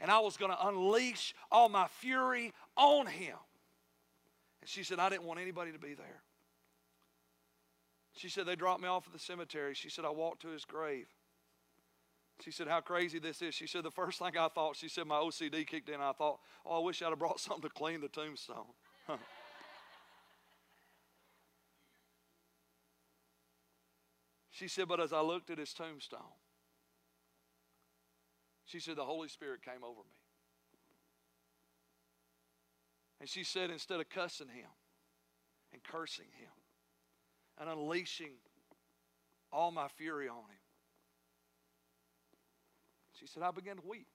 [0.00, 3.36] And I was going to unleash all my fury on him.
[4.60, 6.22] And she said, I didn't want anybody to be there.
[8.16, 9.74] She said, They dropped me off at the cemetery.
[9.74, 11.06] She said, I walked to his grave.
[12.40, 13.54] She said, How crazy this is.
[13.54, 16.00] She said, The first thing I thought, she said, my OCD kicked in.
[16.00, 18.66] I thought, Oh, I wish I'd have brought something to clean the tombstone.
[24.54, 26.20] She said, But as I looked at his tombstone,
[28.64, 30.16] she said, The Holy Spirit came over me.
[33.18, 34.70] And she said, Instead of cussing him
[35.72, 36.52] and cursing him
[37.58, 38.34] and unleashing
[39.52, 40.62] all my fury on him,
[43.18, 44.06] she said, I began to weep.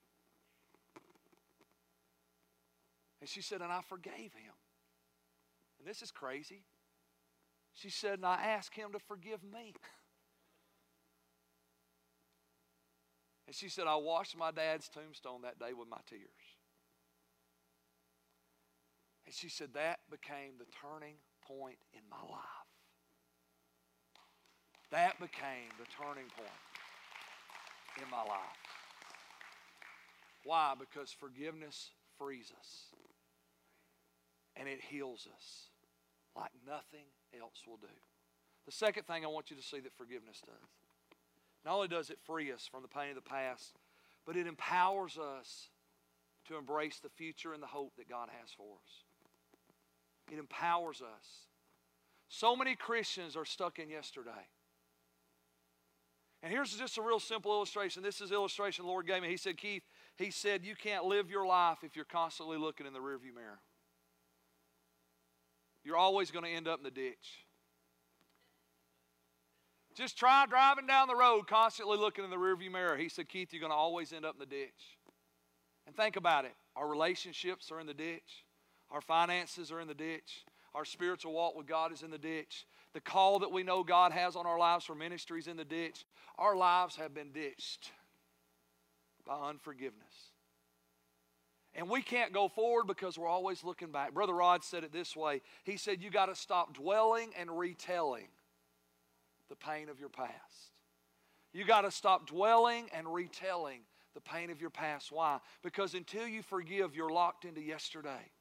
[3.19, 4.53] And she said, And I forgave him.
[5.79, 6.63] And this is crazy.
[7.73, 9.73] She said, And I asked him to forgive me.
[13.49, 16.21] And she said, I washed my dad's tombstone that day with my tears.
[19.25, 21.15] And she said, that became the turning
[21.47, 22.69] point in my life.
[24.91, 26.61] That became the turning point
[27.97, 28.61] in my life.
[30.43, 30.75] Why?
[30.79, 32.93] Because forgiveness frees us
[34.55, 35.69] and it heals us
[36.35, 37.97] like nothing else will do.
[38.67, 40.69] The second thing I want you to see that forgiveness does
[41.65, 43.77] not only does it free us from the pain of the past,
[44.25, 45.69] but it empowers us
[46.47, 49.03] to embrace the future and the hope that God has for us.
[50.31, 51.47] It empowers us.
[52.27, 54.47] So many Christians are stuck in yesterday.
[56.41, 58.01] And here's just a real simple illustration.
[58.01, 59.27] This is illustration the Lord gave me.
[59.27, 59.83] He said, Keith,
[60.17, 63.59] He said, you can't live your life if you're constantly looking in the rearview mirror.
[65.83, 67.45] You're always going to end up in the ditch.
[69.99, 72.95] Just try driving down the road, constantly looking in the rearview mirror.
[72.95, 74.97] He said, Keith, you're going to always end up in the ditch.
[75.85, 78.45] And think about it our relationships are in the ditch,
[78.91, 82.65] our finances are in the ditch, our spiritual walk with God is in the ditch.
[82.93, 85.65] The call that we know God has on our lives for ministry is in the
[85.65, 86.05] ditch.
[86.37, 87.91] Our lives have been ditched
[89.27, 90.31] by unforgiveness.
[91.75, 94.13] And we can't go forward because we're always looking back.
[94.13, 98.29] Brother Rod said it this way He said, You got to stop dwelling and retelling
[99.49, 100.71] the pain of your past.
[101.53, 103.81] You got to stop dwelling and retelling
[104.13, 105.11] the pain of your past.
[105.11, 105.39] Why?
[105.63, 108.31] Because until you forgive, you're locked into yesterday.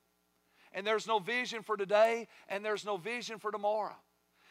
[0.73, 3.97] And there's no vision for today, and there's no vision for tomorrow.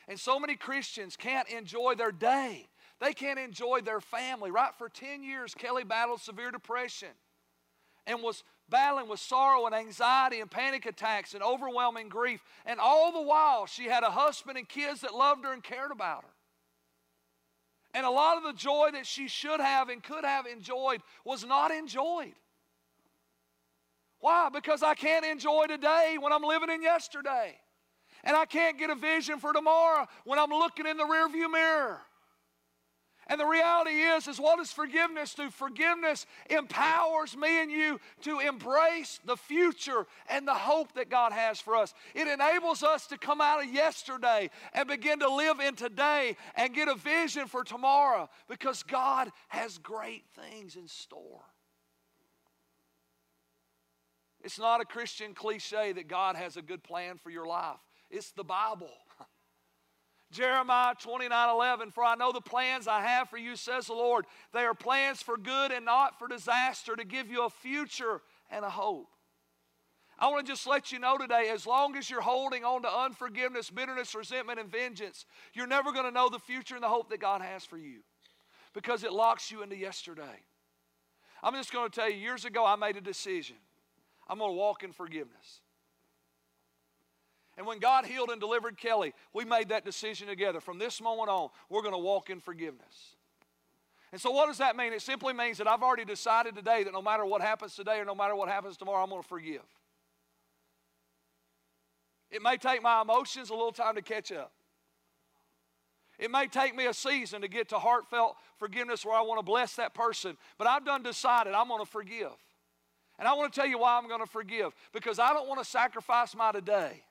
[0.08, 2.68] And so many Christians can't enjoy their day.
[3.00, 4.50] They can't enjoy their family.
[4.50, 4.72] Right?
[4.78, 7.10] For 10 years, Kelly battled severe depression
[8.08, 12.44] and was battling with sorrow and anxiety and panic attacks and overwhelming grief.
[12.66, 15.92] And all the while, she had a husband and kids that loved her and cared
[15.92, 16.30] about her.
[17.98, 21.44] And a lot of the joy that she should have and could have enjoyed was
[21.44, 22.36] not enjoyed.
[24.20, 24.50] Why?
[24.54, 27.56] Because I can't enjoy today when I'm living in yesterday.
[28.24, 32.00] And I can't get a vision for tomorrow when I'm looking in the rearview mirror.
[33.30, 35.50] And the reality is, is what does forgiveness do?
[35.50, 41.60] Forgiveness empowers me and you to embrace the future and the hope that God has
[41.60, 41.94] for us.
[42.16, 46.74] It enables us to come out of yesterday and begin to live in today and
[46.74, 51.44] get a vision for tomorrow because God has great things in store.
[54.42, 57.80] It's not a Christian cliche that God has a good plan for your life.
[58.10, 58.92] It's the Bible.
[60.32, 64.26] Jeremiah 29 11, for I know the plans I have for you, says the Lord.
[64.54, 68.66] They are plans for good and not for disaster, to give you a future and
[68.66, 69.08] a hope.
[70.20, 72.90] I want to just let you know today as long as you're holding on to
[72.90, 77.10] unforgiveness, bitterness, resentment, and vengeance, you're never going to know the future and the hope
[77.12, 78.00] that God has for you
[78.74, 80.44] because it locks you into yesterday.
[81.44, 83.58] I'm just going to tell you years ago, I made a decision.
[84.28, 85.62] I'm going to walk in forgiveness.
[87.58, 90.60] And when God healed and delivered Kelly, we made that decision together.
[90.60, 93.16] From this moment on, we're going to walk in forgiveness.
[94.12, 94.94] And so, what does that mean?
[94.94, 98.06] It simply means that I've already decided today that no matter what happens today or
[98.06, 99.64] no matter what happens tomorrow, I'm going to forgive.
[102.30, 104.52] It may take my emotions a little time to catch up.
[106.20, 109.44] It may take me a season to get to heartfelt forgiveness where I want to
[109.44, 112.32] bless that person, but I've done decided I'm going to forgive.
[113.20, 115.60] And I want to tell you why I'm going to forgive because I don't want
[115.60, 117.04] to sacrifice my today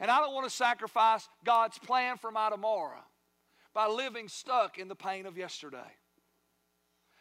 [0.00, 3.02] and I don't want to sacrifice God's plan for my tomorrow
[3.72, 5.78] by living stuck in the pain of yesterday.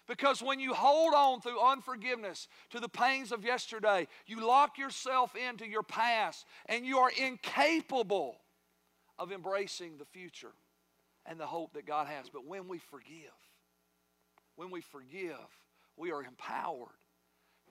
[0.08, 5.34] Because when you hold on through unforgiveness to the pains of yesterday, you lock yourself
[5.36, 8.38] into your past and you are incapable
[9.18, 10.52] of embracing the future
[11.26, 12.30] and the hope that God has.
[12.30, 13.32] But when we forgive,
[14.56, 15.38] when we forgive,
[15.96, 16.90] we are empowered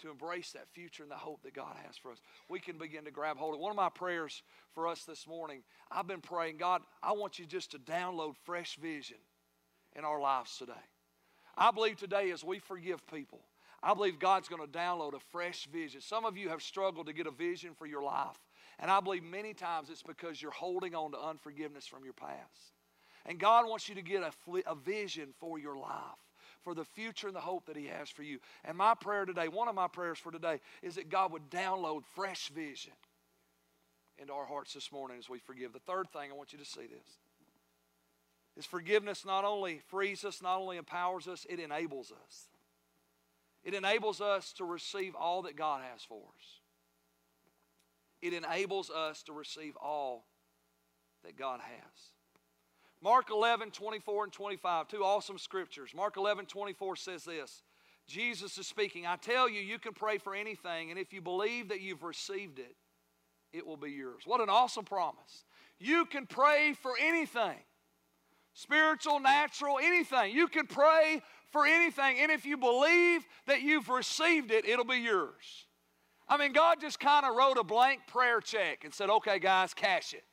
[0.03, 2.19] to embrace that future and the hope that God has for us.
[2.49, 4.43] We can begin to grab hold of One of my prayers
[4.75, 8.77] for us this morning, I've been praying, God, I want you just to download fresh
[8.77, 9.19] vision
[9.97, 10.73] in our lives today.
[11.57, 13.41] I believe today as we forgive people,
[13.83, 16.01] I believe God's going to download a fresh vision.
[16.01, 18.37] Some of you have struggled to get a vision for your life.
[18.79, 22.73] And I believe many times it's because you're holding on to unforgiveness from your past.
[23.27, 24.33] And God wants you to get a,
[24.67, 26.19] a vision for your life
[26.63, 28.39] for the future and the hope that He has for you.
[28.65, 32.05] And my prayer today, one of my prayers for today, is that God would download
[32.15, 32.93] fresh vision
[34.19, 35.73] into our hearts this morning as we forgive.
[35.73, 37.19] The third thing, I want you to see this,
[38.57, 42.47] is forgiveness not only frees us, not only empowers us, it enables us.
[43.65, 46.61] It enables us to receive all that God has for us.
[48.21, 50.27] It enables us to receive all
[51.25, 52.22] that God has.
[53.03, 55.91] Mark 11, 24 and 25, two awesome scriptures.
[55.95, 57.63] Mark 11, 24 says this
[58.07, 59.07] Jesus is speaking.
[59.07, 62.59] I tell you, you can pray for anything, and if you believe that you've received
[62.59, 62.77] it,
[63.53, 64.23] it will be yours.
[64.25, 65.45] What an awesome promise.
[65.79, 67.59] You can pray for anything
[68.55, 70.35] spiritual, natural, anything.
[70.35, 74.99] You can pray for anything, and if you believe that you've received it, it'll be
[74.99, 75.67] yours.
[76.29, 79.75] I mean, God just kind of wrote a blank prayer check and said, okay, guys,
[79.75, 80.25] cash it.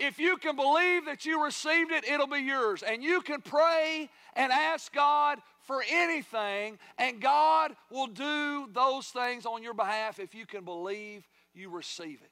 [0.00, 2.82] If you can believe that you received it, it'll be yours.
[2.82, 9.46] And you can pray and ask God for anything, and God will do those things
[9.46, 12.30] on your behalf if you can believe you receive it.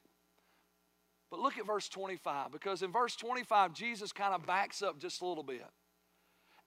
[1.31, 5.21] But look at verse 25, because in verse 25, Jesus kind of backs up just
[5.21, 5.65] a little bit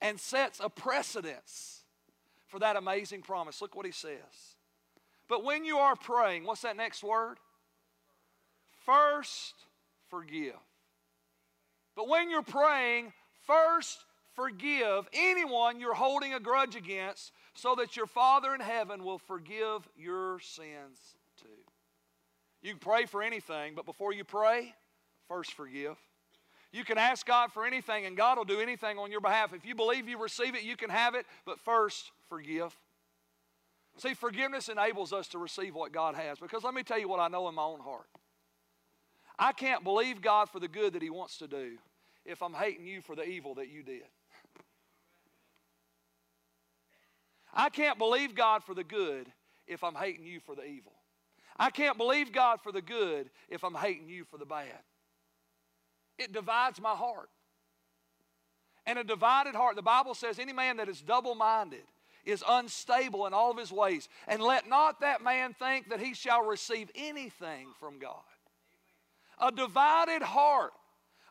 [0.00, 1.84] and sets a precedence
[2.48, 3.62] for that amazing promise.
[3.62, 4.56] Look what he says.
[5.28, 7.36] But when you are praying, what's that next word?
[8.84, 9.54] First,
[10.08, 10.54] forgive.
[11.96, 13.12] But when you're praying,
[13.46, 14.04] first
[14.34, 19.88] forgive anyone you're holding a grudge against so that your Father in heaven will forgive
[19.96, 21.48] your sins too.
[22.62, 24.74] You can pray for anything, but before you pray,
[25.26, 25.96] first forgive.
[26.72, 29.54] You can ask God for anything, and God will do anything on your behalf.
[29.54, 32.76] If you believe you receive it, you can have it, but first forgive.
[33.98, 36.38] See, forgiveness enables us to receive what God has.
[36.38, 38.08] Because let me tell you what I know in my own heart.
[39.38, 41.78] I can't believe God for the good that He wants to do
[42.24, 44.02] if I'm hating you for the evil that you did.
[47.52, 49.26] I can't believe God for the good
[49.66, 50.92] if I'm hating you for the evil.
[51.58, 54.82] I can't believe God for the good if I'm hating you for the bad.
[56.18, 57.30] It divides my heart.
[58.86, 61.82] And a divided heart, the Bible says, any man that is double minded
[62.24, 64.08] is unstable in all of his ways.
[64.28, 68.22] And let not that man think that he shall receive anything from God.
[69.40, 70.72] A divided heart.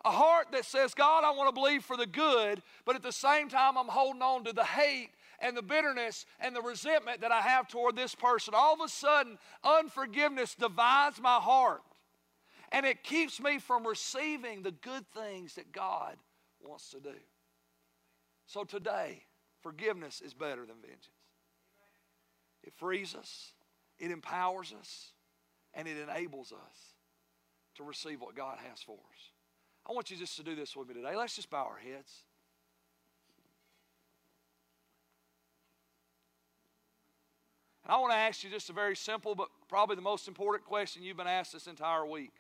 [0.04, 3.12] A heart that says, God, I want to believe for the good, but at the
[3.12, 7.32] same time, I'm holding on to the hate and the bitterness and the resentment that
[7.32, 8.54] I have toward this person.
[8.56, 11.82] All of a sudden, unforgiveness divides my heart.
[12.72, 16.18] And it keeps me from receiving the good things that God
[16.62, 17.16] wants to do.
[18.46, 19.24] So today,
[19.62, 21.10] forgiveness is better than vengeance.
[22.64, 23.54] It frees us,
[23.98, 25.12] it empowers us,
[25.74, 26.95] and it enables us
[27.76, 29.32] to receive what God has for us.
[29.88, 31.16] I want you just to do this with me today.
[31.16, 32.24] Let's just bow our heads.
[37.84, 40.66] And I want to ask you just a very simple, but probably the most important
[40.66, 42.32] question you've been asked this entire week.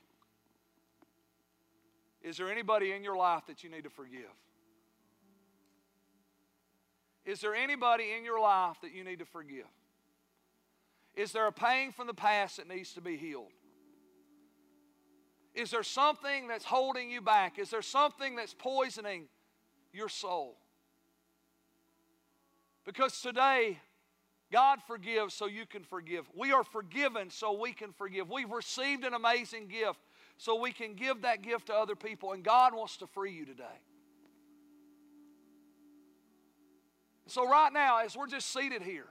[2.23, 4.33] Is there anybody in your life that you need to forgive?
[7.23, 9.65] Is there anybody in your life that you need to forgive?
[11.15, 13.51] Is there a pain from the past that needs to be healed?
[15.55, 17.57] Is there something that's holding you back?
[17.57, 19.25] Is there something that's poisoning
[19.93, 20.57] your soul?
[22.83, 23.79] Because today,
[24.51, 26.25] God forgives so you can forgive.
[26.35, 28.29] We are forgiven so we can forgive.
[28.29, 29.99] We've received an amazing gift
[30.37, 33.45] so we can give that gift to other people, and God wants to free you
[33.45, 33.63] today.
[37.27, 39.07] So, right now, as we're just seated here,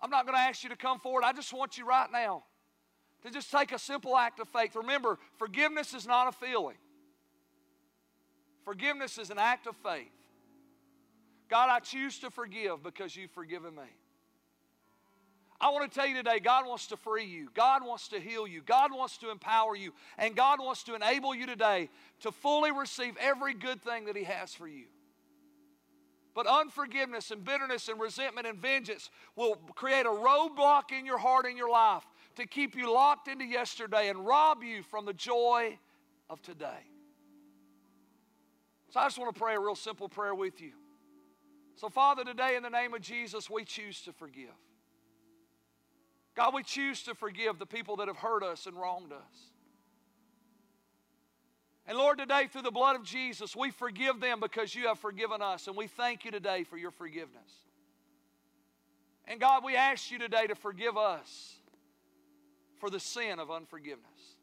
[0.00, 1.24] I'm not going to ask you to come forward.
[1.24, 2.44] I just want you right now
[3.22, 4.74] to just take a simple act of faith.
[4.74, 6.76] Remember, forgiveness is not a feeling,
[8.64, 10.10] forgiveness is an act of faith.
[11.48, 13.82] God, I choose to forgive because you've forgiven me.
[15.60, 17.48] I want to tell you today, God wants to free you.
[17.52, 18.62] God wants to heal you.
[18.62, 19.92] God wants to empower you.
[20.16, 21.90] And God wants to enable you today
[22.20, 24.86] to fully receive every good thing that He has for you.
[26.34, 31.44] But unforgiveness and bitterness and resentment and vengeance will create a roadblock in your heart
[31.44, 32.04] and your life
[32.40, 35.78] to keep you locked into yesterday and rob you from the joy
[36.28, 36.86] of today.
[38.90, 40.72] So I just want to pray a real simple prayer with you.
[41.76, 44.48] So, Father, today in the name of Jesus, we choose to forgive.
[46.34, 49.50] God, we choose to forgive the people that have hurt us and wronged us.
[51.86, 55.42] And Lord, today through the blood of Jesus, we forgive them because you have forgiven
[55.42, 55.66] us.
[55.66, 57.50] And we thank you today for your forgiveness.
[59.26, 61.59] And God, we ask you today to forgive us
[62.80, 64.36] for the sin of unforgiveness.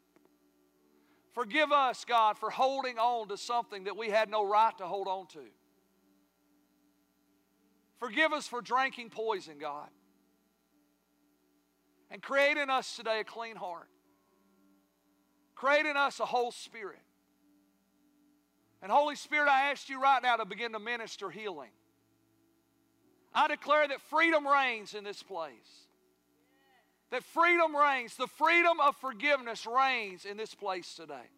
[1.34, 5.08] Forgive us, God, for holding on to something that we had no right to hold
[5.08, 5.44] on to.
[8.00, 9.90] Forgive us for drinking poison, God.
[12.10, 13.90] And create in us today a clean heart.
[15.56, 17.02] Create in us a whole spirit.
[18.82, 21.72] And Holy Spirit, I ask you right now to begin to minister healing.
[23.34, 25.87] I declare that freedom reigns in this place.
[27.12, 28.16] That freedom reigns.
[28.16, 31.30] The freedom of forgiveness reigns in this place today.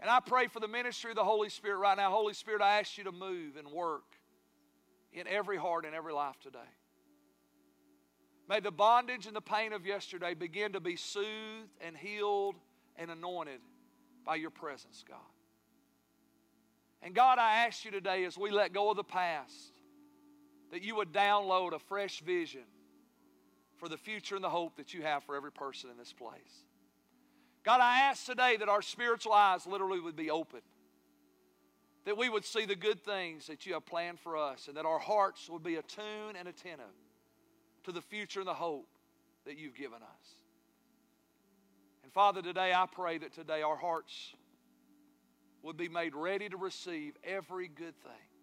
[0.00, 2.10] And I pray for the ministry of the Holy Spirit right now.
[2.10, 4.04] Holy Spirit, I ask you to move and work
[5.12, 6.58] in every heart and every life today.
[8.48, 12.56] May the bondage and the pain of yesterday begin to be soothed and healed
[12.96, 13.60] and anointed
[14.24, 15.18] by your presence, God.
[17.02, 19.72] And God, I ask you today as we let go of the past,
[20.72, 22.64] that you would download a fresh vision
[23.76, 26.64] for the future and the hope that you have for every person in this place.
[27.64, 30.60] God, I ask today that our spiritual eyes literally would be open,
[32.04, 34.86] that we would see the good things that you have planned for us, and that
[34.86, 36.86] our hearts would be attuned and attentive
[37.84, 38.88] to the future and the hope
[39.44, 40.28] that you've given us.
[42.04, 44.34] And Father, today I pray that today our hearts
[45.62, 48.35] would be made ready to receive every good thing.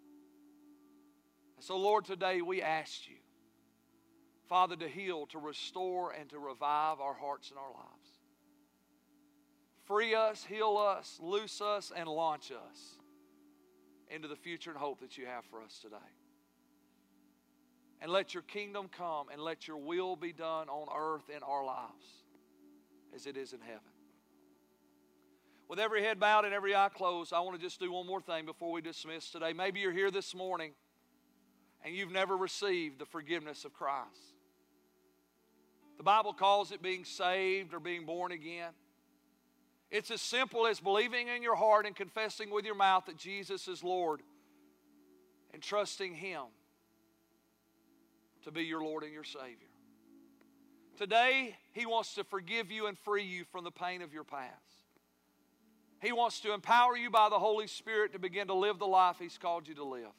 [1.64, 3.16] So, Lord, today we ask you,
[4.50, 8.20] Father, to heal, to restore, and to revive our hearts and our lives.
[9.86, 12.98] Free us, heal us, loose us, and launch us
[14.10, 15.96] into the future and hope that you have for us today.
[18.02, 21.64] And let your kingdom come and let your will be done on earth in our
[21.64, 22.24] lives
[23.16, 23.80] as it is in heaven.
[25.66, 28.20] With every head bowed and every eye closed, I want to just do one more
[28.20, 29.54] thing before we dismiss today.
[29.54, 30.74] Maybe you're here this morning
[31.84, 34.34] and you've never received the forgiveness of Christ.
[35.98, 38.72] The Bible calls it being saved or being born again.
[39.90, 43.68] It's as simple as believing in your heart and confessing with your mouth that Jesus
[43.68, 44.22] is Lord
[45.52, 46.42] and trusting Him
[48.44, 49.68] to be your Lord and your Savior.
[50.96, 54.52] Today, He wants to forgive you and free you from the pain of your past.
[56.00, 59.16] He wants to empower you by the Holy Spirit to begin to live the life
[59.20, 60.12] He's called you to live.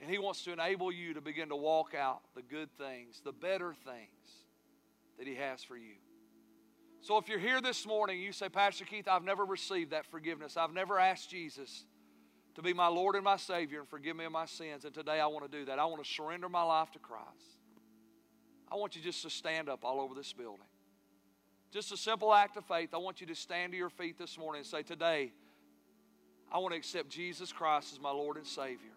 [0.00, 3.32] And He wants to enable you to begin to walk out the good things, the
[3.32, 4.46] better things
[5.18, 5.94] that He has for you.
[7.02, 10.56] So if you're here this morning, you say, Pastor Keith, I've never received that forgiveness.
[10.56, 11.84] I've never asked Jesus
[12.54, 14.84] to be my Lord and my Savior and forgive me of my sins.
[14.84, 15.78] And today I want to do that.
[15.78, 17.58] I want to surrender my life to Christ.
[18.70, 20.66] I want you just to stand up all over this building.
[21.72, 22.90] Just a simple act of faith.
[22.92, 25.32] I want you to stand to your feet this morning and say, Today,
[26.52, 28.90] I want to accept Jesus Christ as my Lord and Savior.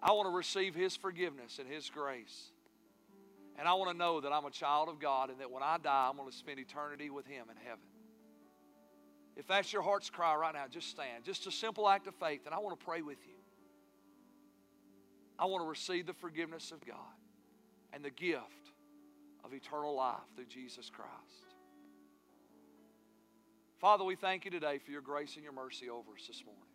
[0.00, 2.50] I want to receive His forgiveness and His grace.
[3.58, 5.78] And I want to know that I'm a child of God and that when I
[5.78, 7.84] die, I'm going to spend eternity with Him in heaven.
[9.36, 11.24] If that's your heart's cry right now, just stand.
[11.24, 13.34] Just a simple act of faith, and I want to pray with you.
[15.38, 16.96] I want to receive the forgiveness of God
[17.92, 18.42] and the gift
[19.44, 21.08] of eternal life through Jesus Christ.
[23.78, 26.67] Father, we thank you today for your grace and your mercy over us this morning.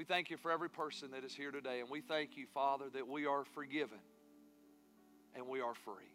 [0.00, 2.86] We thank you for every person that is here today, and we thank you, Father,
[2.94, 3.98] that we are forgiven
[5.36, 6.14] and we are free.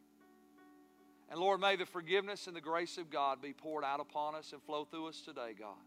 [1.30, 4.54] And Lord, may the forgiveness and the grace of God be poured out upon us
[4.54, 5.78] and flow through us today, God,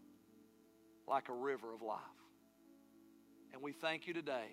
[1.09, 1.99] like a river of life.
[3.51, 4.47] And we thank you today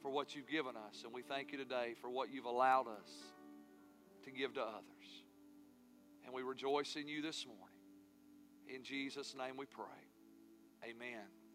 [0.00, 3.10] for what you've given us, and we thank you today for what you've allowed us
[4.24, 5.22] to give to others.
[6.24, 8.74] And we rejoice in you this morning.
[8.74, 9.84] In Jesus' name we pray.
[10.82, 11.45] Amen.